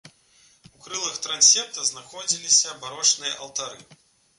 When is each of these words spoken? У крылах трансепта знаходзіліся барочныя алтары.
У 0.75 0.79
крылах 0.85 1.19
трансепта 1.27 1.87
знаходзіліся 1.93 2.77
барочныя 2.83 3.41
алтары. 3.47 3.79